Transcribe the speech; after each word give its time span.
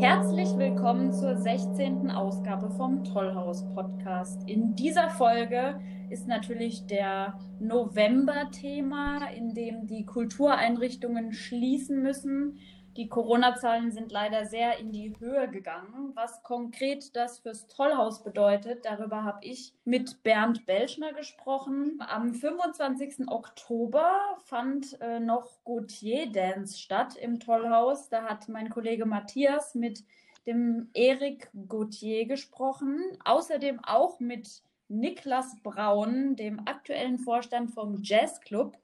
Herzlich 0.00 0.48
willkommen 0.56 1.12
zur 1.12 1.36
16. 1.36 2.10
Ausgabe 2.10 2.70
vom 2.70 3.04
Tollhaus 3.04 3.62
Podcast. 3.74 4.48
In 4.48 4.74
dieser 4.74 5.10
Folge 5.10 5.78
ist 6.08 6.26
natürlich 6.26 6.86
der 6.86 7.38
November-Thema, 7.58 9.28
in 9.36 9.52
dem 9.52 9.86
die 9.86 10.06
Kultureinrichtungen 10.06 11.34
schließen 11.34 12.02
müssen 12.02 12.56
die 12.96 13.08
Corona-Zahlen 13.08 13.92
sind 13.92 14.10
leider 14.10 14.46
sehr 14.46 14.78
in 14.78 14.90
die 14.90 15.12
Höhe 15.18 15.48
gegangen. 15.48 16.12
Was 16.14 16.42
konkret 16.42 17.14
das 17.14 17.38
fürs 17.38 17.66
Tollhaus 17.68 18.22
bedeutet, 18.22 18.84
darüber 18.84 19.22
habe 19.22 19.44
ich 19.44 19.72
mit 19.84 20.22
Bernd 20.22 20.66
Belschner 20.66 21.12
gesprochen. 21.12 21.98
Am 22.00 22.34
25. 22.34 23.28
Oktober 23.28 24.36
fand 24.44 25.00
äh, 25.00 25.20
noch 25.20 25.62
Gautier 25.64 26.30
Dance 26.30 26.78
statt 26.78 27.16
im 27.16 27.38
Tollhaus. 27.38 28.08
Da 28.08 28.24
hat 28.24 28.48
mein 28.48 28.70
Kollege 28.70 29.06
Matthias 29.06 29.74
mit 29.74 30.04
dem 30.46 30.90
Erik 30.92 31.50
Gautier 31.68 32.26
gesprochen. 32.26 33.00
Außerdem 33.24 33.78
auch 33.84 34.18
mit 34.18 34.62
Niklas 34.88 35.56
Braun, 35.62 36.34
dem 36.34 36.66
aktuellen 36.66 37.18
Vorstand 37.18 37.70
vom 37.70 38.02
Jazzclub 38.02 38.76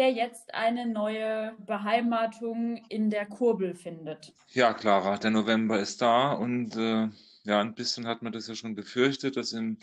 der 0.00 0.12
jetzt 0.12 0.54
eine 0.54 0.86
neue 0.86 1.54
Beheimatung 1.58 2.78
in 2.88 3.10
der 3.10 3.26
Kurbel 3.26 3.74
findet. 3.74 4.32
Ja, 4.48 4.72
Clara, 4.72 5.18
der 5.18 5.30
November 5.30 5.78
ist 5.78 6.00
da 6.00 6.32
und 6.32 6.74
äh, 6.74 7.10
ja, 7.44 7.60
ein 7.60 7.74
bisschen 7.74 8.06
hat 8.06 8.22
man 8.22 8.32
das 8.32 8.48
ja 8.48 8.54
schon 8.54 8.74
befürchtet, 8.74 9.36
dass 9.36 9.52
im 9.52 9.76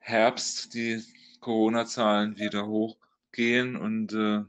Herbst 0.00 0.74
die 0.74 1.04
Corona-Zahlen 1.38 2.38
wieder 2.38 2.66
hochgehen 2.66 3.76
und 3.76 4.12
äh, 4.14 4.42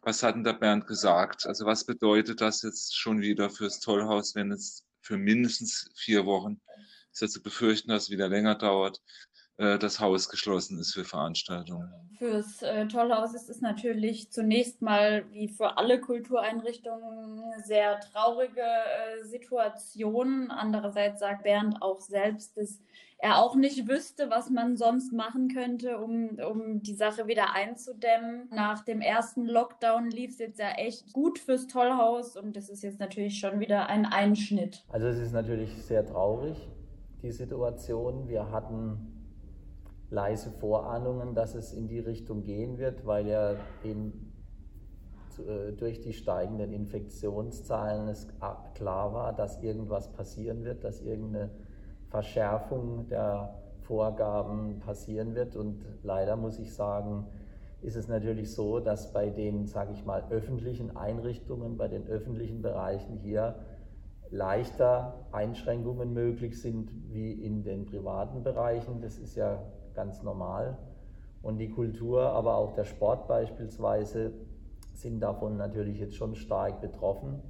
was 0.00 0.22
hat 0.22 0.34
denn 0.34 0.44
der 0.44 0.54
Bernd 0.54 0.86
gesagt? 0.86 1.44
Also 1.44 1.66
was 1.66 1.84
bedeutet 1.84 2.40
das 2.40 2.62
jetzt 2.62 2.96
schon 2.96 3.20
wieder 3.20 3.50
fürs 3.50 3.80
Tollhaus, 3.80 4.34
wenn 4.34 4.50
es 4.50 4.86
für 5.02 5.18
mindestens 5.18 5.90
vier 5.94 6.24
Wochen 6.24 6.58
ist 7.12 7.20
ja 7.20 7.28
zu 7.28 7.42
befürchten, 7.42 7.90
dass 7.90 8.04
es 8.04 8.10
wieder 8.10 8.30
länger 8.30 8.54
dauert, 8.54 9.02
das 9.58 10.00
Haus 10.00 10.28
geschlossen 10.28 10.78
ist 10.78 10.92
für 10.92 11.04
Veranstaltungen. 11.04 11.90
Fürs 12.18 12.62
äh, 12.62 12.86
Tollhaus 12.88 13.34
ist 13.34 13.50
es 13.50 13.60
natürlich 13.60 14.30
zunächst 14.30 14.80
mal 14.80 15.24
wie 15.32 15.48
für 15.48 15.76
alle 15.76 16.00
Kultureinrichtungen 16.00 17.42
eine 17.42 17.62
sehr 17.62 18.00
traurige 18.00 18.62
äh, 18.62 19.24
Situation. 19.24 20.50
Andererseits 20.50 21.20
sagt 21.20 21.42
Bernd 21.42 21.82
auch 21.82 22.00
selbst, 22.00 22.56
dass 22.56 22.80
er 23.18 23.38
auch 23.38 23.54
nicht 23.54 23.88
wüsste, 23.88 24.30
was 24.30 24.50
man 24.50 24.76
sonst 24.76 25.12
machen 25.12 25.48
könnte, 25.48 25.98
um, 25.98 26.38
um 26.38 26.82
die 26.82 26.94
Sache 26.94 27.26
wieder 27.26 27.54
einzudämmen. 27.54 28.48
Nach 28.50 28.82
dem 28.84 29.00
ersten 29.00 29.46
Lockdown 29.46 30.10
lief 30.10 30.32
es 30.32 30.38
jetzt 30.38 30.58
ja 30.58 30.70
echt 30.72 31.12
gut 31.12 31.38
fürs 31.38 31.66
Tollhaus 31.66 32.36
und 32.36 32.56
das 32.56 32.70
ist 32.70 32.82
jetzt 32.82 33.00
natürlich 33.00 33.38
schon 33.38 33.60
wieder 33.60 33.88
ein 33.88 34.06
Einschnitt. 34.06 34.84
Also 34.88 35.06
es 35.06 35.18
ist 35.18 35.32
natürlich 35.32 35.70
sehr 35.82 36.04
traurig, 36.04 36.56
die 37.22 37.32
Situation. 37.32 38.28
Wir 38.28 38.50
hatten 38.50 39.15
leise 40.16 40.50
Vorahnungen, 40.50 41.34
dass 41.34 41.54
es 41.54 41.74
in 41.74 41.88
die 41.88 41.98
Richtung 41.98 42.42
gehen 42.42 42.78
wird, 42.78 43.04
weil 43.04 43.26
ja 43.26 43.54
eben 43.84 44.32
äh, 45.38 45.72
durch 45.72 46.00
die 46.00 46.14
steigenden 46.14 46.72
Infektionszahlen 46.72 48.08
es 48.08 48.26
klar 48.74 49.12
war, 49.12 49.34
dass 49.34 49.62
irgendwas 49.62 50.10
passieren 50.12 50.64
wird, 50.64 50.84
dass 50.84 51.02
irgendeine 51.02 51.50
Verschärfung 52.08 53.08
der 53.08 53.58
Vorgaben 53.82 54.80
passieren 54.80 55.34
wird. 55.34 55.54
Und 55.54 55.84
leider 56.02 56.36
muss 56.36 56.58
ich 56.58 56.74
sagen, 56.74 57.26
ist 57.82 57.96
es 57.96 58.08
natürlich 58.08 58.54
so, 58.54 58.80
dass 58.80 59.12
bei 59.12 59.28
den, 59.28 59.66
sage 59.66 59.92
ich 59.92 60.06
mal, 60.06 60.24
öffentlichen 60.30 60.96
Einrichtungen, 60.96 61.76
bei 61.76 61.88
den 61.88 62.06
öffentlichen 62.06 62.62
Bereichen 62.62 63.18
hier 63.18 63.56
leichter 64.30 65.26
Einschränkungen 65.30 66.14
möglich 66.14 66.60
sind 66.60 66.90
wie 67.12 67.32
in 67.32 67.62
den 67.62 67.84
privaten 67.84 68.42
Bereichen. 68.42 69.02
Das 69.02 69.18
ist 69.18 69.36
ja 69.36 69.62
ganz 69.96 70.22
normal. 70.22 70.78
Und 71.42 71.58
die 71.58 71.70
Kultur, 71.70 72.30
aber 72.30 72.56
auch 72.56 72.74
der 72.74 72.84
Sport 72.84 73.26
beispielsweise 73.26 74.32
sind 74.92 75.20
davon 75.20 75.56
natürlich 75.56 75.98
jetzt 75.98 76.14
schon 76.14 76.34
stark 76.34 76.80
betroffen, 76.80 77.42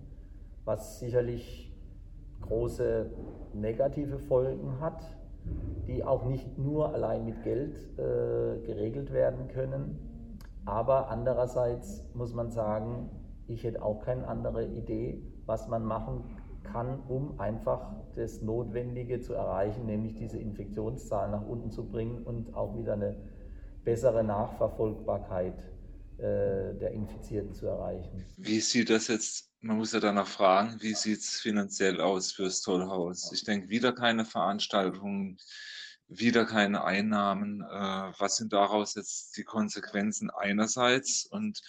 was 0.65 0.99
sicherlich 0.99 1.73
große 2.43 3.11
negative 3.55 4.19
Folgen 4.19 4.81
hat, 4.81 5.03
die 5.87 6.05
auch 6.05 6.25
nicht 6.25 6.59
nur 6.59 6.93
allein 6.93 7.25
mit 7.25 7.43
Geld 7.43 7.77
äh, 7.99 8.59
geregelt 8.67 9.13
werden 9.13 9.49
können. 9.49 9.99
Aber 10.65 11.09
andererseits 11.09 12.05
muss 12.15 12.35
man 12.35 12.51
sagen, 12.51 13.11
ich 13.47 13.63
hätte 13.63 13.83
auch 13.83 14.03
keine 14.03 14.27
andere 14.27 14.67
Idee, 14.67 15.23
was 15.47 15.69
man 15.69 15.85
machen 15.85 16.25
kann, 16.73 17.01
um 17.09 17.39
einfach 17.41 17.93
das 18.15 18.43
Notwendige 18.43 19.21
zu 19.21 19.35
erreichen, 19.35 19.87
nämlich 19.87 20.15
diese 20.15 20.39
Infektionszahlen 20.39 21.33
nach 21.33 21.47
unten 21.47 21.71
zu 21.71 21.85
bringen 21.85 22.23
und 22.23 22.55
auch 22.55 22.77
wieder 22.79 22.95
eine 22.95 23.17
bessere 23.85 24.25
Nachverfolgbarkeit 24.25 25.59
äh, 26.19 26.75
der 26.75 26.93
Infizierten 26.93 27.55
zu 27.55 27.67
erreichen. 27.67 28.25
Wie 28.37 28.61
sieht 28.61 28.91
das 28.91 29.09
jetzt, 29.09 29.53
man 29.61 29.77
muss 29.77 29.93
ja 29.93 30.01
danach 30.01 30.27
fragen, 30.27 30.77
wie 30.81 30.95
sieht 30.95 31.21
es 31.21 31.41
finanziell 31.41 32.01
aus 32.01 32.33
fürs 32.33 32.63
Tollhaus? 32.63 33.31
Ich 33.33 33.45
denke, 33.45 33.69
wieder 33.69 33.93
keine 33.93 34.25
Veranstaltungen, 34.25 35.39
wieder 36.09 36.45
keine 36.47 36.85
Einnahmen. 36.85 37.61
Äh, 37.63 38.13
was 38.19 38.37
sind 38.37 38.53
daraus 38.53 38.95
jetzt 38.95 39.37
die 39.37 39.45
Konsequenzen 39.45 40.31
einerseits 40.31 41.27
und 41.27 41.61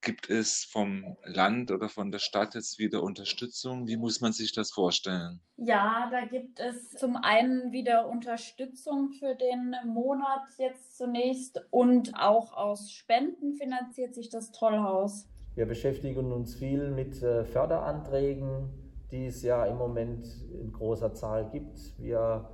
Gibt 0.00 0.30
es 0.30 0.64
vom 0.64 1.16
Land 1.24 1.72
oder 1.72 1.88
von 1.88 2.12
der 2.12 2.20
Stadt 2.20 2.54
jetzt 2.54 2.78
wieder 2.78 3.02
Unterstützung? 3.02 3.88
Wie 3.88 3.96
muss 3.96 4.20
man 4.20 4.32
sich 4.32 4.52
das 4.52 4.70
vorstellen? 4.70 5.40
Ja, 5.56 6.08
da 6.12 6.24
gibt 6.24 6.60
es 6.60 6.90
zum 6.90 7.16
einen 7.16 7.72
wieder 7.72 8.08
Unterstützung 8.08 9.10
für 9.10 9.34
den 9.34 9.74
Monat 9.86 10.46
jetzt 10.56 10.96
zunächst 10.96 11.60
und 11.70 12.14
auch 12.14 12.52
aus 12.52 12.92
Spenden 12.92 13.54
finanziert 13.54 14.14
sich 14.14 14.28
das 14.28 14.52
Tollhaus. 14.52 15.26
Wir 15.56 15.66
beschäftigen 15.66 16.30
uns 16.30 16.54
viel 16.54 16.90
mit 16.90 17.20
äh, 17.20 17.44
Förderanträgen, 17.44 18.70
die 19.10 19.26
es 19.26 19.42
ja 19.42 19.66
im 19.66 19.78
Moment 19.78 20.28
in 20.52 20.72
großer 20.72 21.12
Zahl 21.14 21.50
gibt. 21.50 21.98
Wir 21.98 22.48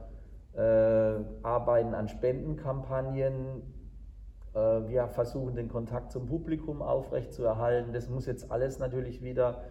äh, 0.55 1.23
arbeiten 1.43 1.95
an 1.95 2.09
Spendenkampagnen 2.09 3.74
wir 4.55 5.09
versuchen 5.09 5.57
den 5.57 5.69
Kontakt 5.69 6.13
zum 6.13 6.27
Publikum 6.27 6.81
aufrechtzuerhalten. 6.81 7.93
Das 7.93 8.09
muss 8.09 8.27
jetzt 8.27 8.53
alles 8.53 8.79
natürlich 8.79 9.21
wieder, 9.23 9.65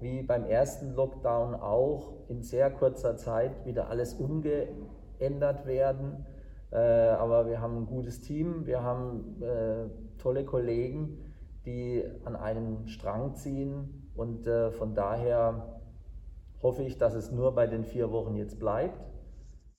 wie 0.00 0.22
beim 0.22 0.46
ersten 0.46 0.94
Lockdown 0.94 1.54
auch, 1.54 2.14
in 2.28 2.42
sehr 2.42 2.70
kurzer 2.70 3.16
Zeit 3.16 3.66
wieder 3.66 3.88
alles 3.88 4.14
umgeändert 4.14 5.66
werden. 5.66 6.24
Äh, 6.70 6.76
aber 6.76 7.46
wir 7.48 7.60
haben 7.60 7.78
ein 7.82 7.86
gutes 7.86 8.20
Team, 8.20 8.64
wir 8.66 8.82
haben 8.82 9.42
äh, 9.42 9.88
tolle 10.18 10.44
Kollegen, 10.44 11.18
die 11.66 12.04
an 12.24 12.36
einem 12.36 12.86
Strang 12.86 13.34
ziehen. 13.34 14.10
Und 14.14 14.46
von 14.46 14.94
daher 14.94 15.80
hoffe 16.62 16.82
ich, 16.82 16.98
dass 16.98 17.14
es 17.14 17.30
nur 17.30 17.54
bei 17.54 17.66
den 17.66 17.84
vier 17.84 18.10
Wochen 18.10 18.36
jetzt 18.36 18.58
bleibt 18.58 19.09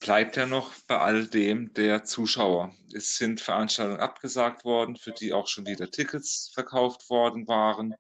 bleibt 0.02 0.36
ja 0.36 0.46
noch 0.46 0.74
bei 0.88 0.98
all 0.98 1.28
dem 1.28 1.74
der 1.74 2.04
Zuschauer. 2.04 2.74
Es 2.94 3.18
sind 3.18 3.40
Veranstaltungen 3.40 4.02
abgesagt 4.02 4.66
worden, 4.66 4.98
für 4.98 5.12
die 5.12 5.32
auch 5.32 5.48
schon 5.48 5.66
wieder 5.66 5.90
Tickets 5.90 6.52
verkauft 6.54 7.10
worden 7.10 7.48
waren. 7.48 7.96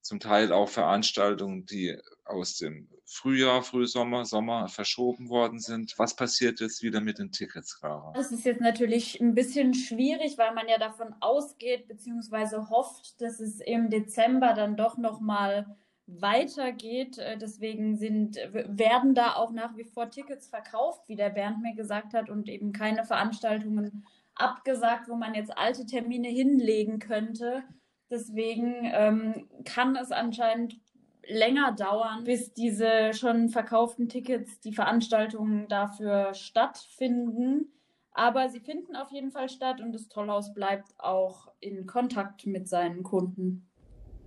Zum 0.00 0.20
Teil 0.20 0.52
auch 0.52 0.68
Veranstaltungen, 0.68 1.64
die 1.66 1.96
aus 2.24 2.56
dem 2.56 2.88
Frühjahr, 3.06 3.62
Frühsommer, 3.62 4.24
Sommer 4.24 4.68
verschoben 4.68 5.28
worden 5.28 5.60
sind. 5.60 5.94
Was 5.98 6.16
passiert 6.16 6.60
jetzt 6.60 6.82
wieder 6.82 7.00
mit 7.00 7.18
den 7.18 7.30
Tickets, 7.30 7.78
Clara? 7.78 8.12
Das 8.14 8.32
ist 8.32 8.44
jetzt 8.44 8.60
natürlich 8.60 9.20
ein 9.20 9.34
bisschen 9.34 9.74
schwierig, 9.74 10.36
weil 10.38 10.54
man 10.54 10.68
ja 10.68 10.78
davon 10.78 11.14
ausgeht 11.20 11.86
bzw. 11.86 12.68
hofft, 12.70 13.20
dass 13.20 13.40
es 13.40 13.60
im 13.60 13.90
Dezember 13.90 14.54
dann 14.54 14.76
doch 14.76 14.96
nochmal 14.96 15.62
mal 15.64 15.76
weitergeht. 16.06 17.18
Äh, 17.18 17.38
deswegen 17.38 17.96
sind, 17.96 18.36
werden 18.52 19.14
da 19.14 19.34
auch 19.34 19.52
nach 19.52 19.76
wie 19.76 19.84
vor 19.84 20.10
Tickets 20.10 20.48
verkauft, 20.48 21.08
wie 21.08 21.16
der 21.16 21.30
Bernd 21.30 21.62
mir 21.62 21.74
gesagt 21.74 22.14
hat, 22.14 22.30
und 22.30 22.48
eben 22.48 22.72
keine 22.72 23.04
Veranstaltungen 23.04 24.04
abgesagt, 24.34 25.08
wo 25.08 25.14
man 25.14 25.34
jetzt 25.34 25.56
alte 25.56 25.86
Termine 25.86 26.28
hinlegen 26.28 26.98
könnte. 26.98 27.62
Deswegen 28.10 28.90
ähm, 28.92 29.48
kann 29.64 29.96
es 29.96 30.12
anscheinend 30.12 30.78
länger 31.26 31.72
dauern, 31.72 32.24
bis 32.24 32.52
diese 32.52 33.14
schon 33.14 33.48
verkauften 33.48 34.08
Tickets, 34.08 34.60
die 34.60 34.72
Veranstaltungen 34.72 35.68
dafür 35.68 36.34
stattfinden. 36.34 37.72
Aber 38.12 38.48
sie 38.48 38.60
finden 38.60 38.94
auf 38.94 39.10
jeden 39.10 39.30
Fall 39.30 39.48
statt 39.48 39.80
und 39.80 39.92
das 39.92 40.08
Tollhaus 40.08 40.54
bleibt 40.54 40.94
auch 40.98 41.48
in 41.60 41.86
Kontakt 41.86 42.46
mit 42.46 42.68
seinen 42.68 43.02
Kunden. 43.02 43.68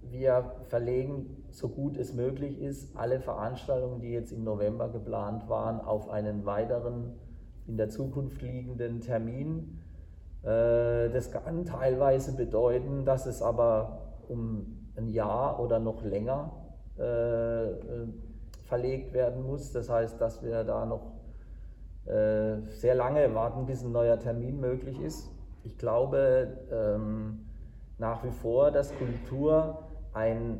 Wir 0.01 0.51
verlegen, 0.69 1.43
so 1.51 1.69
gut 1.69 1.97
es 1.97 2.13
möglich 2.13 2.61
ist, 2.61 2.95
alle 2.95 3.19
Veranstaltungen, 3.19 3.99
die 3.99 4.11
jetzt 4.11 4.31
im 4.31 4.43
November 4.43 4.89
geplant 4.89 5.49
waren, 5.49 5.81
auf 5.81 6.09
einen 6.09 6.45
weiteren 6.45 7.13
in 7.67 7.77
der 7.77 7.89
Zukunft 7.89 8.41
liegenden 8.41 9.01
Termin. 9.01 9.79
Äh, 10.43 11.09
das 11.09 11.31
kann 11.31 11.65
teilweise 11.65 12.35
bedeuten, 12.35 13.05
dass 13.05 13.25
es 13.25 13.41
aber 13.41 14.15
um 14.29 14.89
ein 14.95 15.09
Jahr 15.09 15.59
oder 15.59 15.79
noch 15.79 16.03
länger 16.03 16.51
äh, 16.97 18.07
verlegt 18.63 19.13
werden 19.13 19.45
muss. 19.45 19.71
Das 19.71 19.89
heißt, 19.89 20.19
dass 20.19 20.43
wir 20.43 20.63
da 20.63 20.85
noch 20.85 21.13
äh, 22.05 22.61
sehr 22.69 22.95
lange 22.95 23.33
warten, 23.35 23.65
bis 23.65 23.83
ein 23.83 23.91
neuer 23.91 24.19
Termin 24.19 24.59
möglich 24.59 24.99
ist. 25.01 25.29
Ich 25.63 25.77
glaube 25.77 26.57
ähm, 26.71 27.45
nach 27.97 28.23
wie 28.23 28.31
vor, 28.31 28.71
dass 28.71 28.93
Kultur 28.97 29.86
ein, 30.17 30.59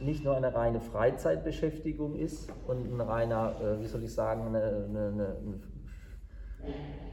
nicht 0.00 0.24
nur 0.24 0.36
eine 0.36 0.54
reine 0.54 0.80
Freizeitbeschäftigung 0.80 2.14
ist 2.14 2.50
und 2.66 2.92
ein 2.92 3.00
reiner, 3.00 3.54
äh, 3.60 3.80
wie 3.80 3.86
soll 3.86 4.02
ich 4.04 4.14
sagen, 4.14 4.46
eine, 4.46 4.86
eine, 4.88 5.06
eine, 5.08 5.36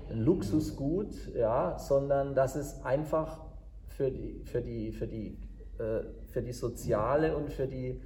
ein 0.10 0.20
Luxusgut, 0.20 1.34
ja, 1.36 1.78
sondern 1.78 2.36
dass 2.36 2.56
es 2.56 2.84
einfach 2.86 3.40
für 3.88 4.12
die, 4.12 4.44
für 4.46 4.62
die, 4.62 4.92
für 4.92 5.08
die, 5.08 5.38
äh, 5.80 6.04
für 6.28 6.42
die 6.42 6.54
soziale 6.54 7.36
und 7.36 7.50
für 7.50 7.68
die 7.68 8.02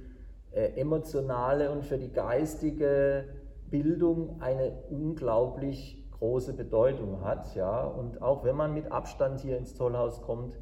äh, 0.50 0.80
emotionale 0.80 1.70
und 1.70 1.84
für 1.84 1.98
die 1.98 2.12
geistige 2.12 3.24
Bildung 3.70 4.40
eine 4.40 4.72
unglaublich 4.90 6.04
große 6.18 6.54
Bedeutung 6.54 7.22
hat. 7.22 7.54
Ja? 7.54 7.84
Und 7.84 8.22
auch 8.22 8.44
wenn 8.44 8.56
man 8.56 8.72
mit 8.72 8.90
Abstand 8.90 9.40
hier 9.40 9.58
ins 9.58 9.74
Tollhaus 9.74 10.22
kommt, 10.22 10.56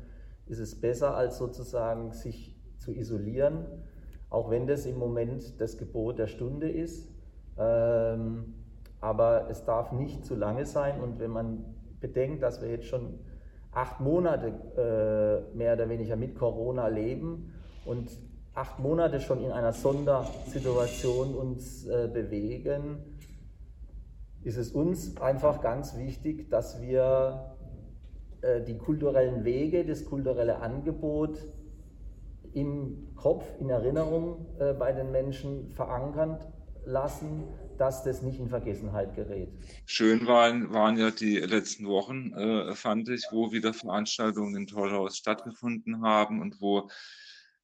ist 0.47 0.59
es 0.59 0.81
besser, 0.81 1.17
als 1.17 1.38
sozusagen 1.38 2.12
sich 2.12 2.53
zu 2.84 2.92
isolieren, 2.92 3.64
auch 4.31 4.50
wenn 4.50 4.66
das 4.66 4.86
im 4.86 4.98
Moment 4.98 5.60
das 5.60 5.78
Gebot 5.78 6.19
der 6.19 6.26
Stunde 6.26 6.69
ist. 6.69 7.08
Ähm, 7.58 8.54
aber 9.00 9.48
es 9.50 9.64
darf 9.64 9.92
nicht 9.92 10.25
zu 10.25 10.34
lange 10.34 10.66
sein. 10.66 11.00
Und 11.00 11.19
wenn 11.19 11.31
man 11.31 11.64
bedenkt, 12.00 12.42
dass 12.42 12.62
wir 12.62 12.69
jetzt 12.69 12.86
schon 12.86 13.19
acht 13.72 14.00
Monate 14.00 14.48
äh, 14.76 15.56
mehr 15.56 15.75
oder 15.75 15.88
weniger 15.88 16.16
mit 16.16 16.34
Corona 16.36 16.88
leben 16.88 17.52
und 17.84 18.10
acht 18.54 18.78
Monate 18.78 19.20
schon 19.20 19.42
in 19.42 19.50
einer 19.50 19.72
Sondersituation 19.72 21.34
uns 21.34 21.87
äh, 21.87 22.08
bewegen, 22.12 22.98
ist 24.42 24.56
es 24.56 24.70
uns 24.72 25.16
einfach 25.20 25.60
ganz 25.60 25.96
wichtig, 25.96 26.50
dass 26.50 26.80
wir 26.80 27.56
äh, 28.42 28.60
die 28.62 28.78
kulturellen 28.78 29.44
Wege, 29.44 29.84
das 29.84 30.04
kulturelle 30.04 30.60
Angebot 30.60 31.38
im 32.54 33.14
Kopf, 33.16 33.44
in 33.60 33.70
Erinnerung 33.70 34.46
äh, 34.58 34.72
bei 34.72 34.92
den 34.92 35.10
Menschen 35.10 35.72
verankern 35.72 36.38
lassen, 36.84 37.44
dass 37.78 38.04
das 38.04 38.22
nicht 38.22 38.38
in 38.38 38.48
Vergessenheit 38.48 39.14
gerät. 39.14 39.48
Schön 39.84 40.26
waren, 40.26 40.72
waren 40.72 40.96
ja 40.96 41.10
die 41.10 41.38
letzten 41.38 41.86
Wochen, 41.86 42.32
äh, 42.32 42.74
fand 42.74 43.08
ich, 43.08 43.26
wo 43.32 43.52
wieder 43.52 43.74
Veranstaltungen 43.74 44.54
in 44.54 44.66
Tollhaus 44.66 45.16
stattgefunden 45.16 46.02
haben 46.02 46.40
und 46.40 46.60
wo 46.60 46.88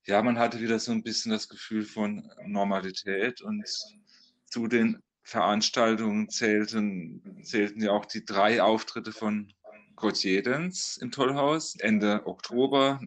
ja, 0.07 0.23
man 0.23 0.39
hatte 0.39 0.61
wieder 0.61 0.79
so 0.79 0.93
ein 0.93 1.03
bisschen 1.03 1.31
das 1.31 1.49
Gefühl 1.49 1.85
von 1.85 2.29
Normalität 2.47 3.43
und 3.43 3.65
zu 4.47 4.67
den 4.67 4.99
Veranstaltungen 5.23 6.29
zählten, 6.29 7.43
zählten 7.45 7.83
ja 7.83 7.93
auch 7.93 8.07
die 8.07 8.25
drei 8.25 8.63
Auftritte 8.63 9.13
von 9.13 9.53
Gautier 9.97 10.43
Dance 10.43 10.99
im 11.01 11.11
Tollhaus 11.11 11.77
Ende 11.77 12.27
Oktober, 12.27 13.01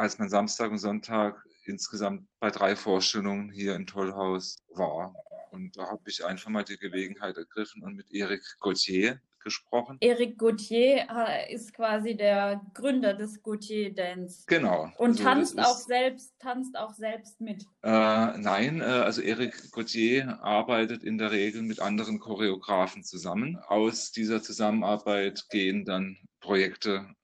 als 0.00 0.18
man 0.18 0.30
Samstag 0.30 0.70
und 0.70 0.78
Sonntag 0.78 1.44
insgesamt 1.64 2.26
bei 2.40 2.50
drei 2.50 2.74
Vorstellungen 2.74 3.50
hier 3.50 3.74
im 3.74 3.86
Tollhaus 3.86 4.56
war. 4.74 5.14
Und 5.52 5.76
da 5.76 5.88
habe 5.88 6.02
ich 6.06 6.24
einfach 6.24 6.48
mal 6.48 6.64
die 6.64 6.78
Gelegenheit 6.78 7.36
ergriffen 7.36 7.82
und 7.82 7.96
mit 7.96 8.06
Eric 8.12 8.42
Gauthier 8.60 9.20
gesprochen. 9.42 9.98
Eric 10.00 10.38
Gauthier 10.38 11.06
äh, 11.10 11.52
ist 11.52 11.72
quasi 11.74 12.16
der 12.16 12.60
Gründer 12.74 13.14
des 13.14 13.42
Gauthier 13.42 13.92
Dance. 13.92 14.44
Genau. 14.46 14.90
Und 14.96 15.10
also 15.10 15.24
tanzt 15.24 15.58
auch 15.58 15.76
selbst, 15.76 16.34
tanzt 16.38 16.76
auch 16.76 16.92
selbst 16.92 17.40
mit. 17.40 17.64
Äh, 17.82 18.38
nein, 18.38 18.80
äh, 18.80 18.84
also 18.84 19.22
Eric 19.22 19.70
Gauthier 19.72 20.42
arbeitet 20.42 21.02
in 21.02 21.18
der 21.18 21.30
Regel 21.30 21.62
mit 21.62 21.80
anderen 21.80 22.20
Choreografen 22.20 23.02
zusammen. 23.02 23.58
Aus 23.66 24.12
dieser 24.12 24.42
Zusammenarbeit 24.42 25.46
gehen 25.50 25.84
dann 25.84 26.18
Projekte 26.40 27.14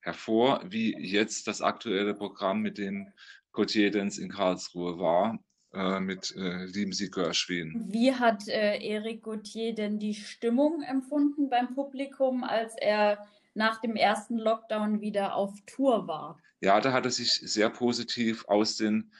hervor, 0.00 0.62
wie 0.64 0.96
jetzt 0.98 1.46
das 1.46 1.60
aktuelle 1.60 2.14
Programm, 2.14 2.60
mit 2.60 2.78
dem 2.78 3.12
Gauthier 3.52 3.90
Dance 3.90 4.20
in 4.20 4.30
Karlsruhe 4.30 4.98
war 4.98 5.38
äh, 5.72 6.00
mit 6.00 6.34
äh, 6.36 6.64
Lieben 6.64 6.92
Sie 6.92 7.10
Gershwin. 7.10 7.86
Wie 7.88 8.12
hat 8.12 8.48
äh, 8.48 8.78
Eric 8.78 9.22
Gauthier 9.22 9.74
denn 9.74 9.98
die 9.98 10.14
Stimmung 10.14 10.82
empfunden 10.82 11.48
beim 11.48 11.74
Publikum, 11.74 12.44
als 12.44 12.74
er 12.76 13.26
nach 13.54 13.80
dem 13.80 13.96
ersten 13.96 14.36
Lockdown 14.36 15.00
wieder 15.00 15.34
auf 15.34 15.54
Tour 15.66 16.06
war? 16.06 16.40
Ja, 16.60 16.80
da 16.80 16.92
hat 16.92 17.04
er 17.04 17.10
sich 17.10 17.32
sehr 17.32 17.70
positiv 17.70 18.44
aus 18.48 18.76
den 18.76 19.12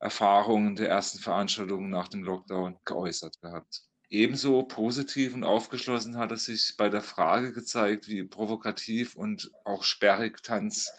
Erfahrungen 0.00 0.76
der 0.76 0.88
ersten 0.88 1.18
Veranstaltungen 1.18 1.90
nach 1.90 2.08
dem 2.08 2.22
Lockdown 2.22 2.78
geäußert 2.84 3.40
gehabt. 3.40 3.87
Ebenso 4.10 4.62
positiv 4.62 5.34
und 5.34 5.44
aufgeschlossen 5.44 6.16
hat 6.16 6.30
er 6.30 6.38
sich 6.38 6.74
bei 6.78 6.88
der 6.88 7.02
Frage 7.02 7.52
gezeigt, 7.52 8.08
wie 8.08 8.22
provokativ 8.24 9.16
und 9.16 9.50
auch 9.64 9.84
sperrig 9.84 10.42
Tanz 10.42 10.90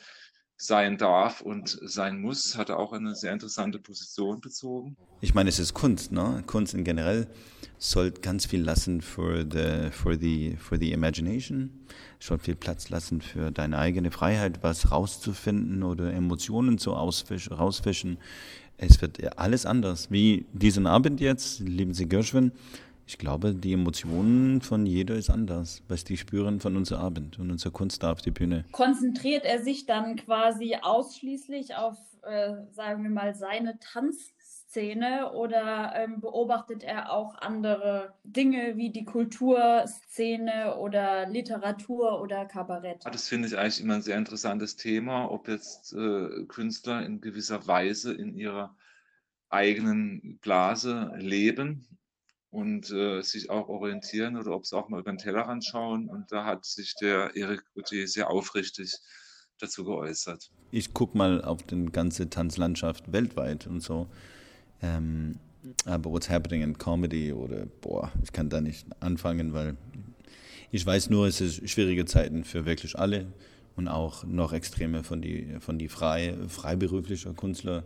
sein 0.61 0.97
darf 0.97 1.39
und 1.41 1.79
sein 1.81 2.19
muss, 2.19 2.57
hat 2.57 2.69
er 2.69 2.77
auch 2.77 2.91
eine 2.91 3.15
sehr 3.15 3.31
interessante 3.31 3.79
Position 3.79 4.41
bezogen. 4.41 4.97
Ich 5.21 5.33
meine, 5.33 5.49
es 5.49 5.57
ist 5.57 5.73
Kunst, 5.73 6.11
ne? 6.11 6.43
Kunst 6.45 6.73
in 6.73 6.83
generell 6.83 7.27
soll 7.77 8.11
ganz 8.11 8.45
viel 8.45 8.61
lassen 8.61 9.01
für 9.01 9.47
the, 9.49 9.89
for 9.89 10.17
the, 10.19 10.57
for 10.57 10.77
the 10.77 10.91
imagination, 10.91 11.71
soll 12.19 12.39
viel 12.39 12.55
Platz 12.55 12.89
lassen 12.89 13.21
für 13.21 13.51
deine 13.51 13.77
eigene 13.77 14.11
Freiheit, 14.11 14.61
was 14.61 14.91
rauszufinden 14.91 15.81
oder 15.81 16.11
Emotionen 16.11 16.77
zu 16.77 16.91
rausfischen. 16.91 18.17
Es 18.77 19.01
wird 19.01 19.37
alles 19.37 19.65
anders. 19.65 20.11
Wie 20.11 20.45
diesen 20.51 20.87
Abend 20.87 21.21
jetzt, 21.21 21.61
lieben 21.61 21.93
Sie 21.93 22.07
Gershwin, 22.07 22.51
ich 23.09 23.17
glaube, 23.17 23.55
die 23.55 23.73
Emotionen 23.73 24.61
von 24.61 24.85
jeder 24.85 25.15
ist 25.15 25.31
anders, 25.31 25.81
was 25.87 26.03
die 26.03 26.15
spüren 26.15 26.59
von 26.59 26.77
unserer 26.77 26.99
Abend 26.99 27.39
und 27.39 27.49
unserer 27.49 27.73
Kunst 27.73 28.03
da 28.03 28.11
auf 28.11 28.21
die 28.21 28.29
Bühne. 28.29 28.65
Konzentriert 28.71 29.45
er 29.45 29.63
sich 29.63 29.87
dann 29.87 30.15
quasi 30.15 30.77
ausschließlich 30.79 31.75
auf, 31.75 31.97
äh, 32.21 32.57
sagen 32.69 33.01
wir 33.01 33.09
mal, 33.09 33.33
seine 33.33 33.79
Tanzszene 33.79 35.31
oder 35.31 35.93
ähm, 35.95 36.21
beobachtet 36.21 36.83
er 36.83 37.11
auch 37.11 37.33
andere 37.39 38.13
Dinge 38.23 38.77
wie 38.77 38.91
die 38.91 39.05
Kulturszene 39.05 40.77
oder 40.77 41.27
Literatur 41.27 42.21
oder 42.21 42.45
Kabarett? 42.45 43.03
Das 43.05 43.27
finde 43.27 43.47
ich 43.47 43.57
eigentlich 43.57 43.81
immer 43.81 43.95
ein 43.95 44.03
sehr 44.03 44.19
interessantes 44.19 44.75
Thema, 44.75 45.31
ob 45.31 45.47
jetzt 45.47 45.93
äh, 45.93 46.45
Künstler 46.47 47.03
in 47.03 47.21
gewisser 47.21 47.65
Weise 47.65 48.13
in 48.13 48.35
ihrer 48.35 48.75
eigenen 49.49 50.37
Blase 50.43 51.11
leben 51.17 51.87
und 52.51 52.89
äh, 52.91 53.21
sich 53.21 53.49
auch 53.49 53.67
orientieren 53.67 54.37
oder 54.37 54.51
ob 54.51 54.65
sie 54.65 54.75
auch 54.75 54.89
mal 54.89 54.99
über 54.99 55.11
den 55.11 55.17
Tellerrand 55.17 55.63
schauen. 55.65 56.09
Und 56.09 56.31
da 56.31 56.45
hat 56.45 56.65
sich 56.65 56.95
der 56.99 57.35
Eric 57.35 57.63
Gauthier 57.75 58.07
sehr 58.07 58.29
aufrichtig 58.29 58.97
dazu 59.59 59.83
geäußert. 59.83 60.49
Ich 60.71 60.93
gucke 60.93 61.17
mal 61.17 61.43
auf 61.43 61.63
die 61.63 61.85
ganze 61.87 62.29
Tanzlandschaft 62.29 63.11
weltweit 63.11 63.67
und 63.67 63.81
so. 63.81 64.07
Ähm, 64.81 65.37
aber 65.85 66.11
what's 66.11 66.29
happening 66.29 66.61
in 66.61 66.77
Comedy 66.77 67.33
oder 67.33 67.65
boah, 67.81 68.11
ich 68.23 68.31
kann 68.31 68.49
da 68.49 68.61
nicht 68.61 68.87
anfangen, 69.01 69.53
weil 69.53 69.75
ich 70.71 70.85
weiß 70.85 71.09
nur, 71.09 71.27
es 71.27 71.41
ist 71.41 71.69
schwierige 71.69 72.05
Zeiten 72.05 72.43
für 72.45 72.65
wirklich 72.65 72.97
alle 72.97 73.27
und 73.75 73.87
auch 73.87 74.23
noch 74.23 74.53
Extreme 74.53 75.03
von 75.03 75.21
die 75.21 75.57
von 75.59 75.77
die 75.77 75.89
frei, 75.89 76.35
freiberuflichen 76.47 77.35
Künstler, 77.35 77.83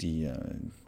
die 0.00 0.24
äh, 0.24 0.38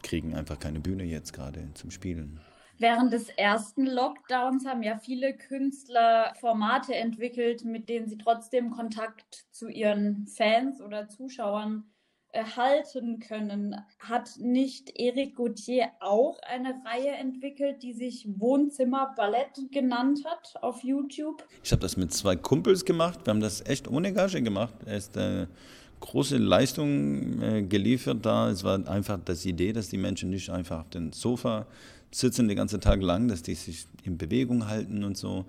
kriegen 0.01 0.35
einfach 0.35 0.59
keine 0.59 0.79
Bühne 0.79 1.05
jetzt 1.05 1.33
gerade 1.33 1.69
zum 1.73 1.89
Spielen. 1.89 2.39
Während 2.79 3.13
des 3.13 3.29
ersten 3.29 3.85
Lockdowns 3.85 4.65
haben 4.65 4.83
ja 4.83 4.97
viele 4.97 5.35
Künstler 5.35 6.33
Formate 6.39 6.95
entwickelt, 6.95 7.63
mit 7.65 7.87
denen 7.87 8.07
sie 8.07 8.17
trotzdem 8.17 8.71
Kontakt 8.71 9.45
zu 9.51 9.67
ihren 9.67 10.27
Fans 10.27 10.81
oder 10.81 11.07
Zuschauern 11.07 11.85
erhalten 12.33 13.19
können. 13.19 13.75
Hat 13.99 14.31
nicht 14.39 14.91
Eric 14.99 15.35
Gauthier 15.35 15.89
auch 15.99 16.39
eine 16.41 16.81
Reihe 16.83 17.11
entwickelt, 17.11 17.83
die 17.83 17.93
sich 17.93 18.27
Wohnzimmer 18.37 19.13
Ballett 19.15 19.71
genannt 19.71 20.21
hat 20.25 20.55
auf 20.61 20.83
YouTube? 20.83 21.47
Ich 21.63 21.71
habe 21.71 21.81
das 21.81 21.95
mit 21.95 22.11
zwei 22.11 22.35
Kumpels 22.35 22.85
gemacht. 22.85 23.19
Wir 23.23 23.31
haben 23.31 23.39
das 23.39 23.65
echt 23.65 23.87
ohne 23.87 24.13
Gage 24.13 24.41
gemacht. 24.41 24.73
Er 24.85 24.97
ist 24.97 25.15
eine 25.15 25.47
große 25.99 26.37
Leistung 26.37 27.41
äh, 27.41 27.61
geliefert 27.61 28.25
da. 28.25 28.49
Es 28.49 28.63
war 28.63 28.87
einfach 28.89 29.19
das 29.23 29.45
Idee, 29.45 29.71
dass 29.71 29.89
die 29.89 29.97
Menschen 29.97 30.31
nicht 30.31 30.49
einfach 30.49 30.81
auf 30.81 30.89
dem 30.89 31.13
Sofa 31.13 31.67
sitzen 32.13 32.47
den 32.47 32.57
ganzen 32.57 32.81
Tag 32.81 33.01
lang, 33.01 33.27
dass 33.27 33.43
die 33.43 33.55
sich 33.55 33.87
in 34.03 34.17
Bewegung 34.17 34.67
halten 34.67 35.03
und 35.03 35.17
so. 35.17 35.45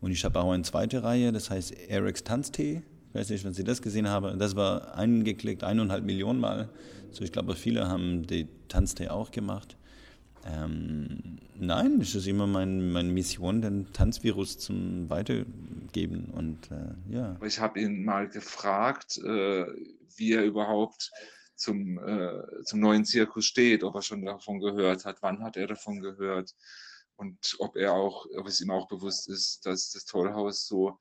Und 0.00 0.10
ich 0.10 0.24
habe 0.24 0.40
auch 0.40 0.52
eine 0.52 0.62
zweite 0.62 1.02
Reihe, 1.02 1.32
das 1.32 1.50
heißt 1.50 1.72
Eric's 1.88 2.24
Tanztee. 2.24 2.82
Ich 3.08 3.14
weiß 3.14 3.30
nicht, 3.30 3.44
wenn 3.44 3.52
Sie 3.52 3.64
das 3.64 3.82
gesehen 3.82 4.08
haben. 4.08 4.38
Das 4.38 4.56
war 4.56 4.94
eingeklickt 4.96 5.64
eineinhalb 5.64 6.04
Millionen 6.04 6.40
Mal. 6.40 6.68
So, 7.10 7.24
ich 7.24 7.32
glaube, 7.32 7.54
viele 7.54 7.88
haben 7.88 8.26
die 8.26 8.48
Tanztee 8.68 9.08
auch 9.08 9.30
gemacht. 9.30 9.76
Ähm, 10.44 11.38
nein, 11.58 12.00
es 12.00 12.14
ist 12.14 12.26
immer 12.26 12.46
mein, 12.46 12.90
meine 12.90 13.10
Mission, 13.10 13.62
den 13.62 13.92
Tanzvirus 13.92 14.58
zum 14.58 15.08
Weitergeben. 15.08 16.30
Und 16.32 16.70
äh, 16.70 17.14
ja. 17.14 17.36
Ich 17.44 17.60
habe 17.60 17.80
ihn 17.80 18.04
mal 18.04 18.28
gefragt, 18.28 19.18
äh, 19.18 19.66
wie 20.16 20.32
er 20.32 20.44
überhaupt 20.44 21.12
zum, 21.62 21.98
äh, 21.98 22.62
zum 22.64 22.80
neuen 22.80 23.04
Zirkus 23.04 23.46
steht, 23.46 23.84
ob 23.84 23.94
er 23.94 24.02
schon 24.02 24.24
davon 24.24 24.60
gehört 24.60 25.04
hat, 25.04 25.22
wann 25.22 25.42
hat 25.42 25.56
er 25.56 25.68
davon 25.68 26.00
gehört 26.00 26.54
und 27.16 27.56
ob 27.58 27.76
er 27.76 27.92
auch, 27.92 28.26
ob 28.36 28.46
es 28.46 28.60
ihm 28.60 28.70
auch 28.70 28.88
bewusst 28.88 29.28
ist, 29.28 29.64
dass 29.64 29.90
das 29.90 30.04
Tollhaus 30.04 30.66
so 30.66 30.98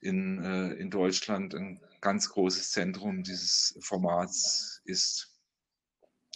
in, 0.00 0.42
äh, 0.42 0.74
in 0.74 0.90
Deutschland 0.90 1.54
ein 1.54 1.80
ganz 2.00 2.30
großes 2.30 2.70
Zentrum 2.70 3.24
dieses 3.24 3.76
Formats 3.80 4.80
ist. 4.84 5.36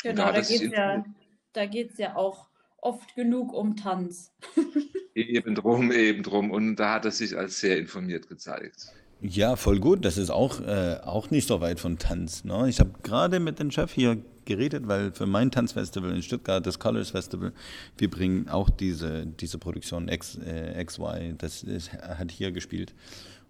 Genau, 0.02 0.26
da, 0.26 0.33
da 0.33 0.40
geht 0.40 0.62
es 0.62 0.73
ja, 0.73 1.04
da 1.52 1.66
geht's 1.66 1.99
ja 1.99 2.16
auch 2.16 2.49
oft 2.78 3.14
genug 3.14 3.52
um 3.52 3.76
Tanz. 3.76 4.33
eben 5.14 5.54
drum, 5.54 5.92
eben 5.92 6.25
drum. 6.25 6.50
Und 6.50 6.76
da 6.76 6.95
hat 6.95 7.04
er 7.04 7.12
sich 7.12 7.37
als 7.37 7.61
sehr 7.61 7.78
informiert 7.78 8.28
gezeigt. 8.28 8.92
Ja, 9.23 9.55
voll 9.55 9.79
gut. 9.79 10.05
Das 10.05 10.19
ist 10.19 10.31
auch, 10.31 10.61
äh, 10.61 10.99
auch 11.05 11.31
nicht 11.31 11.47
so 11.47 11.61
weit 11.61 11.79
von 11.79 11.97
Tanz. 11.97 12.43
Ne? 12.43 12.69
Ich 12.69 12.81
habe 12.81 12.91
gerade 13.05 13.38
mit 13.38 13.61
dem 13.61 13.71
Chef 13.71 13.93
hier 13.93 14.19
geredet, 14.45 14.88
weil 14.88 15.12
für 15.12 15.26
mein 15.26 15.52
Tanzfestival 15.52 16.11
in 16.12 16.23
Stuttgart, 16.23 16.67
das 16.67 16.81
Colors 16.81 17.11
Festival, 17.11 17.52
wir 17.99 18.11
bringen 18.11 18.49
auch 18.49 18.69
diese, 18.69 19.25
diese 19.25 19.59
Produktion 19.59 20.09
X, 20.09 20.38
äh, 20.45 20.85
XY, 20.85 21.37
das 21.38 21.62
ist, 21.62 21.93
hat 21.93 22.33
hier 22.33 22.50
gespielt. 22.50 22.95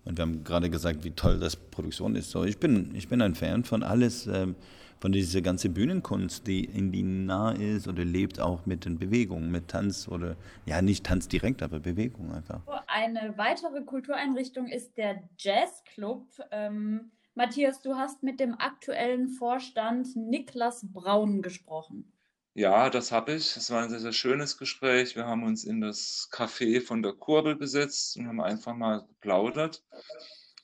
Und 0.05 0.19
wir 0.19 0.23
haben 0.23 0.45
gerade 0.45 0.69
gesagt, 0.69 1.05
wie 1.05 1.13
toll 1.13 1.39
das 1.39 1.57
Produktion 1.57 2.17
ist. 2.17 2.31
So, 2.31 2.45
ich 2.45 2.59
bin, 2.59 2.95
ich 2.95 3.09
bin 3.09 3.23
ein 3.23 3.35
Fan 3.35 3.65
von 3.65 3.83
alles, 3.83 4.27
ähm, 4.27 4.57
von 5.03 5.11
dieser 5.11 5.43
ganzen 5.43 5.75
Bühnenkunst, 5.75 6.47
die 6.47 6.65
in 6.65 6.93
die 6.93 7.03
nah 7.03 7.51
ist 7.51 7.89
oder 7.89 8.05
lebt 8.05 8.39
auch 8.39 8.67
mit 8.67 8.85
den 8.85 9.01
Bewegungen, 9.01 9.51
mit 9.51 9.67
Tanz 9.67 10.07
oder, 10.07 10.37
ja, 10.65 10.81
nicht 10.81 11.05
Tanz 11.05 11.27
direkt, 11.27 11.61
aber 11.61 11.81
Bewegung 11.81 12.33
einfach. 12.33 12.61
Eine 12.87 13.37
weitere 13.37 13.83
Kultureinrichtung 13.83 14.69
ist 14.69 14.97
der 14.97 15.29
Jazzclub. 15.37 16.29
Ähm, 16.53 17.11
Matthias, 17.35 17.83
du 17.83 17.97
hast 17.97 18.23
mit 18.23 18.39
dem 18.39 18.55
aktuellen 18.55 19.29
Vorstand 19.29 20.15
Niklas 20.15 20.87
Braun 20.93 21.43
gesprochen. 21.43 22.13
Ja, 22.55 22.89
das 22.89 23.11
habe 23.11 23.33
ich. 23.33 23.57
Es 23.57 23.73
war 23.73 23.83
ein 23.83 23.91
sehr, 23.91 23.99
sehr 23.99 24.13
schönes 24.13 24.57
Gespräch. 24.57 25.17
Wir 25.17 25.27
haben 25.27 25.43
uns 25.43 25.65
in 25.65 25.81
das 25.81 26.29
Café 26.31 26.81
von 26.81 27.03
der 27.03 27.15
Kurbel 27.15 27.59
gesetzt 27.59 28.17
und 28.17 28.29
haben 28.29 28.41
einfach 28.41 28.75
mal 28.75 29.01
geplaudert. 29.01 29.83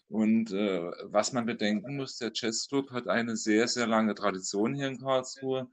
Und 0.09 0.53
äh, 0.53 0.91
was 1.05 1.33
man 1.33 1.45
bedenken 1.45 1.97
muss, 1.97 2.17
der 2.17 2.33
Jazzclub 2.35 2.91
hat 2.93 3.09
eine 3.09 3.37
sehr, 3.37 3.69
sehr 3.69 3.87
lange 3.87 4.15
Tradition 4.15 4.75
hier 4.75 4.89
in 4.89 4.99
Karlsruhe. 4.99 5.69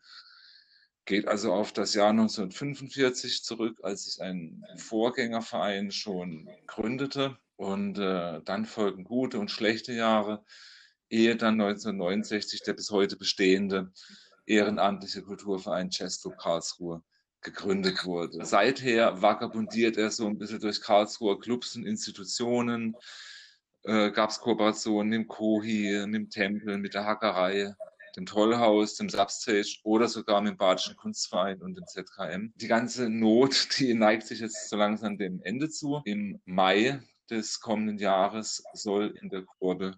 Geht 1.06 1.28
also 1.28 1.54
auf 1.54 1.72
das 1.72 1.94
Jahr 1.94 2.10
1945 2.10 3.44
zurück, 3.44 3.80
als 3.84 4.06
sich 4.06 4.22
ein 4.22 4.66
Vorgängerverein 4.78 5.92
schon 5.92 6.50
gründete. 6.68 7.38
Und 7.56 7.98
äh, 7.98 8.42
dann 8.44 8.66
folgen 8.66 9.06
gute 9.06 9.40
und 9.40 9.50
schlechte 9.50 9.94
Jahre, 9.94 10.44
ehe 11.10 11.38
dann 11.38 11.62
1969 11.62 12.64
der 12.64 12.74
bis 12.74 12.92
heute 12.92 13.16
bestehende 13.16 13.94
ehrenamtliche 14.46 15.22
Kulturverein 15.22 15.90
Jazzclub 15.92 16.38
Karlsruhe 16.38 17.02
gegründet 17.42 18.04
wurde. 18.04 18.46
Seither 18.46 19.22
vagabundiert 19.22 19.96
er 19.98 20.12
so 20.12 20.28
ein 20.28 20.38
bisschen 20.38 20.60
durch 20.60 20.82
Karlsruher 20.82 21.40
Clubs 21.40 21.76
und 21.76 21.86
Institutionen, 21.86 22.96
äh, 23.86 24.12
gab 24.12 24.30
es 24.30 24.40
Kooperationen 24.40 25.12
dem 25.12 25.28
Kohi, 25.28 25.92
dem 26.12 26.30
Tempel, 26.30 26.78
mit 26.78 26.94
der 26.94 27.06
Hackerei, 27.06 27.74
dem 28.16 28.26
Tollhaus, 28.26 28.96
dem 28.96 29.10
Substage 29.10 29.80
oder 29.84 30.08
sogar 30.08 30.42
mit 30.42 30.54
dem 30.54 30.58
Badischen 30.58 30.96
Kunstverein 30.96 31.62
und 31.62 31.76
dem 31.76 31.86
ZKM. 31.86 32.54
Die 32.56 32.68
ganze 32.68 33.10
Not, 33.10 33.70
die 33.80 33.94
neigt 33.94 34.28
sich 34.28 34.40
jetzt 34.40 34.70
so 34.70 34.78
langsam 34.78 35.18
dem 35.18 35.42
Ende 35.44 35.70
zu. 35.70 36.02
Im 36.06 36.40
Mai 36.46 37.00
des 37.30 37.60
kommenden 37.60 37.98
Jahres 37.98 38.64
soll 38.74 39.16
in 39.22 39.30
der 39.30 39.44
Kurve 39.44 39.96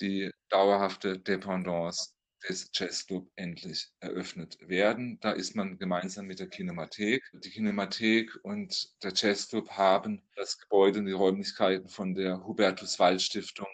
die 0.00 0.30
dauerhafte 0.48 1.18
Dependance 1.18 2.12
des 2.48 2.70
Jazzclub 2.72 3.30
endlich 3.36 3.90
eröffnet 4.00 4.56
werden. 4.60 5.18
Da 5.20 5.32
ist 5.32 5.54
man 5.54 5.78
gemeinsam 5.78 6.26
mit 6.26 6.40
der 6.40 6.48
Kinemathek. 6.48 7.22
Die 7.32 7.50
Kinemathek 7.50 8.38
und 8.42 8.92
der 9.02 9.12
Jazzclub 9.14 9.70
haben 9.70 10.22
das 10.36 10.58
Gebäude 10.58 11.00
und 11.00 11.06
die 11.06 11.12
Räumlichkeiten 11.12 11.88
von 11.88 12.14
der 12.14 12.44
Hubertus 12.46 12.98
Wald 12.98 13.22
Stiftung 13.22 13.68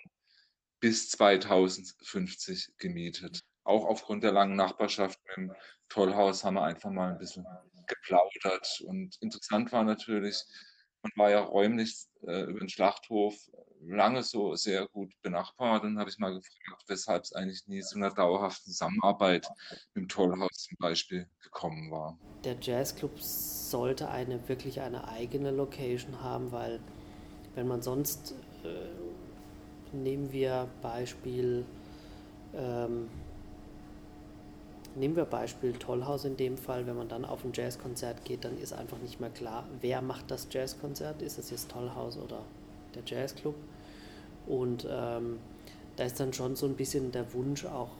bis 0.80 1.10
2050 1.10 2.74
gemietet. 2.78 3.40
Auch 3.64 3.84
aufgrund 3.84 4.24
der 4.24 4.32
langen 4.32 4.56
Nachbarschaft 4.56 5.18
mit 5.26 5.36
dem 5.36 5.56
Tollhaus 5.88 6.44
haben 6.44 6.54
wir 6.54 6.64
einfach 6.64 6.90
mal 6.90 7.12
ein 7.12 7.18
bisschen 7.18 7.46
geplaudert. 7.86 8.80
Und 8.86 9.16
interessant 9.20 9.72
war 9.72 9.84
natürlich, 9.84 10.42
man 11.02 11.12
war 11.16 11.30
ja 11.30 11.40
räumlich 11.40 11.94
äh, 12.26 12.42
über 12.42 12.60
den 12.60 12.68
Schlachthof 12.68 13.34
lange 13.80 14.22
so 14.22 14.54
sehr 14.54 14.86
gut 14.88 15.12
benachbart. 15.22 15.84
Dann 15.84 15.98
habe 15.98 16.10
ich 16.10 16.18
mal 16.18 16.34
gefragt, 16.34 16.84
weshalb 16.86 17.24
es 17.24 17.32
eigentlich 17.32 17.66
nie 17.66 17.80
zu 17.80 17.96
einer 17.96 18.10
dauerhaften 18.10 18.72
Zusammenarbeit 18.72 19.48
mit 19.94 20.04
dem 20.04 20.08
Tollhaus 20.08 20.52
zum 20.52 20.76
Beispiel 20.78 21.28
gekommen 21.42 21.90
war. 21.90 22.18
Der 22.44 22.56
Jazzclub 22.60 23.20
sollte 23.20 24.08
eine 24.08 24.48
wirklich 24.48 24.80
eine 24.80 25.08
eigene 25.08 25.50
Location 25.50 26.22
haben, 26.22 26.52
weil 26.52 26.80
wenn 27.54 27.68
man 27.68 27.82
sonst 27.82 28.34
äh, 28.64 29.96
nehmen 29.96 30.32
wir 30.32 30.68
Beispiel 30.82 31.64
ähm, 32.54 33.08
nehmen 34.94 35.16
wir 35.16 35.24
Beispiel 35.24 35.72
Tollhaus 35.72 36.24
in 36.24 36.36
dem 36.36 36.56
Fall, 36.56 36.86
wenn 36.86 36.96
man 36.96 37.08
dann 37.08 37.24
auf 37.24 37.44
ein 37.44 37.52
Jazzkonzert 37.52 38.24
geht, 38.24 38.44
dann 38.44 38.58
ist 38.58 38.72
einfach 38.72 38.98
nicht 38.98 39.20
mehr 39.20 39.30
klar, 39.30 39.66
wer 39.80 40.02
macht 40.02 40.30
das 40.30 40.48
Jazzkonzert, 40.50 41.22
ist 41.22 41.38
es 41.38 41.50
jetzt 41.50 41.70
Tollhaus 41.70 42.18
oder 42.18 42.42
der 42.94 43.02
Jazzclub. 43.04 43.54
Und 44.46 44.86
ähm, 44.90 45.38
da 45.96 46.04
ist 46.04 46.18
dann 46.20 46.32
schon 46.32 46.56
so 46.56 46.66
ein 46.66 46.74
bisschen 46.74 47.12
der 47.12 47.32
Wunsch 47.34 47.64
auch 47.64 47.90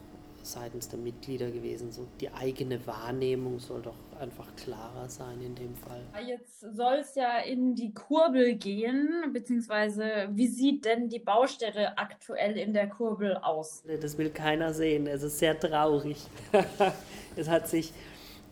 seitens 0.43 0.89
der 0.89 0.99
Mitglieder 0.99 1.51
gewesen, 1.51 1.93
so 1.93 2.07
die 2.21 2.31
eigene 2.31 2.87
Wahrnehmung 2.87 3.59
soll 3.59 3.83
doch 3.83 3.97
einfach 4.19 4.47
klarer 4.57 5.09
sein 5.09 5.41
in 5.43 5.55
dem 5.55 5.75
Fall. 5.75 6.01
Jetzt 6.27 6.61
soll 6.61 6.99
es 7.01 7.15
ja 7.15 7.39
in 7.41 7.75
die 7.75 7.93
Kurbel 7.93 8.55
gehen, 8.55 9.31
beziehungsweise 9.33 10.29
wie 10.31 10.47
sieht 10.47 10.85
denn 10.85 11.09
die 11.09 11.19
Baustelle 11.19 11.99
aktuell 11.99 12.57
in 12.57 12.73
der 12.73 12.89
Kurbel 12.89 13.37
aus? 13.37 13.83
Das 14.01 14.17
will 14.17 14.31
keiner 14.31 14.73
sehen, 14.73 15.07
es 15.07 15.23
ist 15.23 15.39
sehr 15.39 15.59
traurig. 15.59 16.19
es 17.37 17.49
hat 17.49 17.69
sich 17.69 17.93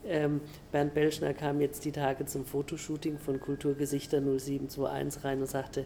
ähm, 0.06 0.40
Bernd 0.70 0.94
Belschner 0.94 1.34
kam 1.34 1.60
jetzt 1.60 1.84
die 1.84 1.92
Tage 1.92 2.26
zum 2.26 2.44
Fotoshooting 2.44 3.18
von 3.18 3.40
Kulturgesichter 3.40 4.20
0721 4.20 5.24
rein 5.24 5.40
und 5.40 5.48
sagte, 5.48 5.84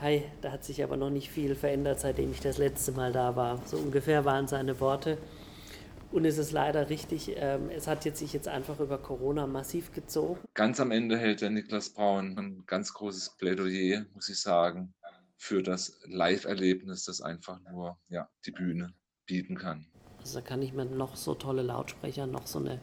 Hi, 0.00 0.24
da 0.40 0.50
hat 0.50 0.64
sich 0.64 0.82
aber 0.82 0.96
noch 0.96 1.10
nicht 1.10 1.28
viel 1.28 1.54
verändert, 1.54 2.00
seitdem 2.00 2.30
ich 2.30 2.40
das 2.40 2.56
letzte 2.56 2.92
Mal 2.92 3.12
da 3.12 3.36
war. 3.36 3.60
So 3.66 3.76
ungefähr 3.76 4.24
waren 4.24 4.48
seine 4.48 4.80
Worte. 4.80 5.18
Und 6.10 6.24
es 6.24 6.38
ist 6.38 6.52
leider 6.52 6.88
richtig, 6.88 7.34
ähm, 7.36 7.68
es 7.68 7.86
hat 7.86 8.06
jetzt 8.06 8.18
sich 8.18 8.32
jetzt 8.32 8.48
einfach 8.48 8.80
über 8.80 8.96
Corona 8.96 9.46
massiv 9.46 9.92
gezogen. 9.92 10.40
Ganz 10.54 10.80
am 10.80 10.90
Ende 10.90 11.18
hält 11.18 11.42
der 11.42 11.50
Niklas 11.50 11.90
Braun 11.90 12.38
ein 12.38 12.64
ganz 12.66 12.94
großes 12.94 13.36
Plädoyer, 13.36 14.06
muss 14.14 14.30
ich 14.30 14.40
sagen, 14.40 14.94
für 15.36 15.62
das 15.62 16.00
Live-Erlebnis, 16.06 17.04
das 17.04 17.20
einfach 17.20 17.60
nur 17.70 17.98
ja, 18.08 18.26
die 18.46 18.52
Bühne 18.52 18.94
bieten 19.26 19.58
kann. 19.58 19.84
Also 20.20 20.38
da 20.38 20.40
kann 20.46 20.62
ich 20.62 20.72
mir 20.72 20.86
noch 20.86 21.14
so 21.14 21.34
tolle 21.34 21.60
Lautsprecher, 21.60 22.26
noch 22.26 22.46
so 22.46 22.58
eine, 22.58 22.80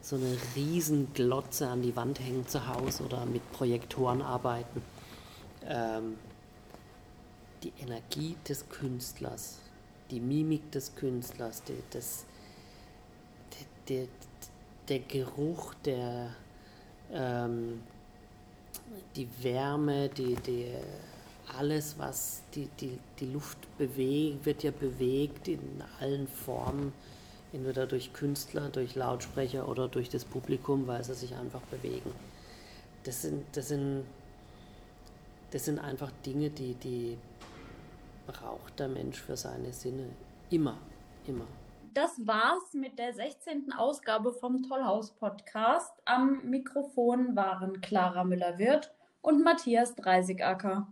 so 0.00 0.16
eine 0.16 0.36
riesen 0.56 1.14
Glotze 1.14 1.68
an 1.68 1.80
die 1.80 1.94
Wand 1.94 2.18
hängen 2.18 2.48
zu 2.48 2.66
Hause 2.66 3.04
oder 3.04 3.24
mit 3.24 3.52
Projektoren 3.52 4.20
arbeiten 4.20 4.82
ähm, 5.68 6.18
die 7.62 7.72
Energie 7.80 8.36
des 8.48 8.68
Künstlers, 8.68 9.58
die 10.10 10.20
Mimik 10.20 10.70
des 10.72 10.94
Künstlers, 10.94 11.62
die, 11.64 11.74
das, 11.90 12.24
der, 13.88 13.98
der, 13.98 14.08
der 14.88 14.98
Geruch, 15.00 15.74
der, 15.84 16.34
ähm, 17.12 17.80
die 19.16 19.28
Wärme, 19.42 20.08
die, 20.08 20.34
die, 20.34 20.66
alles, 21.58 21.98
was 21.98 22.42
die, 22.54 22.68
die, 22.80 22.98
die 23.20 23.26
Luft 23.26 23.58
bewegt, 23.78 24.46
wird 24.46 24.62
ja 24.62 24.70
bewegt 24.70 25.48
in 25.48 25.82
allen 26.00 26.26
Formen, 26.26 26.92
entweder 27.52 27.86
durch 27.86 28.12
Künstler, 28.12 28.68
durch 28.70 28.94
Lautsprecher 28.94 29.68
oder 29.68 29.88
durch 29.88 30.08
das 30.08 30.24
Publikum, 30.24 30.86
weil 30.86 31.04
sie 31.04 31.14
sich 31.14 31.34
einfach 31.34 31.60
bewegen. 31.62 32.10
Das 33.04 33.22
sind, 33.22 33.44
das 33.52 33.68
sind 33.68 34.04
das 35.52 35.66
sind 35.66 35.78
einfach 35.78 36.10
Dinge, 36.24 36.50
die, 36.50 36.74
die 36.74 37.18
braucht 38.26 38.80
der 38.80 38.88
Mensch 38.88 39.20
für 39.20 39.36
seine 39.36 39.72
Sinne. 39.72 40.08
Immer, 40.50 40.78
immer. 41.26 41.46
Das 41.92 42.26
war's 42.26 42.72
mit 42.72 42.98
der 42.98 43.12
16. 43.12 43.70
Ausgabe 43.74 44.32
vom 44.32 44.62
Tollhaus 44.62 45.10
Podcast. 45.10 45.92
Am 46.06 46.40
Mikrofon 46.48 47.36
waren 47.36 47.82
Clara 47.82 48.24
Müller-Wirth 48.24 48.90
und 49.20 49.44
Matthias 49.44 49.94
Dreisigacker. 49.94 50.86